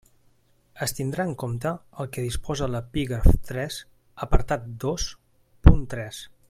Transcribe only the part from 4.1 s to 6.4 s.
apartat dos, punt tres.